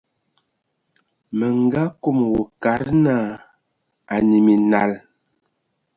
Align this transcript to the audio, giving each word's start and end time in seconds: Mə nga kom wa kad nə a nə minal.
Mə 1.37 1.47
nga 1.61 1.83
kom 2.01 2.17
wa 2.33 2.43
kad 2.63 2.83
nə 3.03 3.15
a 4.13 4.15
nə 4.27 4.37
minal. 4.45 4.91